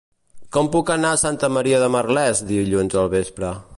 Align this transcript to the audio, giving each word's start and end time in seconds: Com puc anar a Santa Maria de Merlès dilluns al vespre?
Com 0.55 0.69
puc 0.75 0.87
anar 0.93 1.11
a 1.17 1.19
Santa 1.23 1.49
Maria 1.57 1.81
de 1.83 1.91
Merlès 1.97 2.45
dilluns 2.53 2.99
al 3.03 3.13
vespre? 3.17 3.53